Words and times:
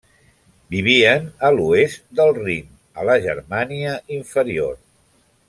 Vivien 0.75 1.27
a 1.49 1.51
l'oest 1.57 2.01
del 2.21 2.33
Rin, 2.39 2.73
a 3.03 3.07
la 3.11 3.19
Germània 3.27 3.93
Inferior. 4.19 4.75